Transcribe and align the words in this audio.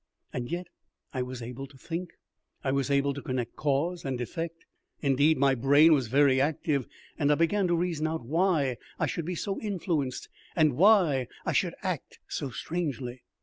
And 0.33 0.49
yet 0.49 0.65
I 1.13 1.21
was 1.21 1.43
able 1.43 1.67
to 1.67 1.77
think; 1.77 2.13
I 2.63 2.71
was 2.71 2.89
able 2.89 3.13
to 3.13 3.21
connect 3.21 3.55
cause 3.55 4.03
and 4.03 4.19
effect. 4.19 4.65
Indeed, 5.03 5.37
my 5.37 5.53
brain 5.53 5.93
was 5.93 6.07
very 6.07 6.41
active, 6.41 6.87
and 7.19 7.31
I 7.31 7.35
began 7.35 7.67
to 7.67 7.75
reason 7.75 8.07
out 8.07 8.25
why 8.25 8.77
I 8.97 9.05
should 9.05 9.25
be 9.25 9.35
so 9.35 9.61
influenced, 9.61 10.27
and 10.55 10.75
why 10.75 11.27
I 11.45 11.51
should 11.51 11.75
act 11.83 12.17
so 12.27 12.49
strangely. 12.49 13.21